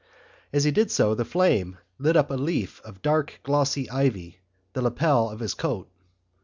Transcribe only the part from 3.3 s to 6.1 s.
glossy ivy in the lapel of his coat.